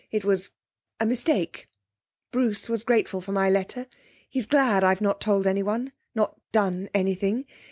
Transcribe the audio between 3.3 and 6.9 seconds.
my letter. He's glad I've not told anyone not done